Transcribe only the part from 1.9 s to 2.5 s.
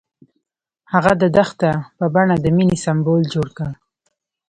په بڼه د